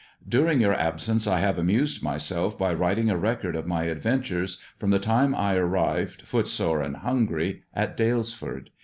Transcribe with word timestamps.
During 0.27 0.59
your 0.61 0.73
absence 0.73 1.27
I 1.27 1.41
have 1.41 1.59
amused 1.59 2.01
myself 2.01 2.57
by 2.57 2.73
writing 2.73 3.11
a 3.11 3.17
record 3.17 3.55
of 3.55 3.67
my 3.67 3.83
adventures 3.83 4.57
from 4.79 4.89
the 4.89 4.97
time 4.97 5.35
I 5.35 5.53
arrived, 5.57 6.23
footsore 6.23 6.81
and 6.81 6.97
hungry, 6.97 7.61
at 7.75 7.95
Dalesford. 7.95 8.71